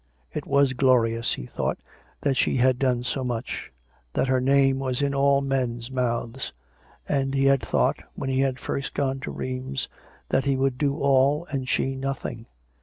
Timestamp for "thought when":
7.61-8.27